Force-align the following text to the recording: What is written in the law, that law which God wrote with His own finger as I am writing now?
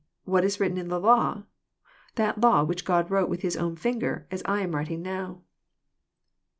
What 0.25 0.43
is 0.43 0.59
written 0.59 0.79
in 0.79 0.87
the 0.87 0.99
law, 0.99 1.43
that 2.15 2.41
law 2.41 2.63
which 2.63 2.85
God 2.85 3.11
wrote 3.11 3.29
with 3.29 3.41
His 3.43 3.55
own 3.55 3.75
finger 3.75 4.25
as 4.31 4.41
I 4.45 4.61
am 4.61 4.73
writing 4.75 5.03
now? 5.03 5.43